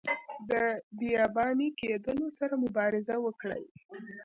د 0.49 0.51
بیاباني 0.97 1.67
کیدلو 1.79 2.27
سره 2.39 2.53
مبارزه 2.65 3.15
وکړي. 3.25 3.65